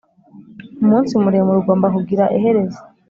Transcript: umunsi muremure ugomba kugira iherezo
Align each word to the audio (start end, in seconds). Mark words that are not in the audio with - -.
umunsi 0.83 1.13
muremure 1.23 1.57
ugomba 1.59 1.87
kugira 1.95 2.23
iherezo 2.37 2.79